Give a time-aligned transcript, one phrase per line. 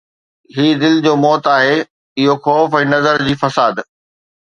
[0.57, 1.75] هي دل جو موت آهي،
[2.19, 3.75] اهو خوف ۽ نظر جي فساد